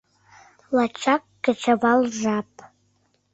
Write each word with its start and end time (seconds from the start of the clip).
Лачак 0.75 1.23
кечывал 1.43 2.01
жап. 2.21 2.51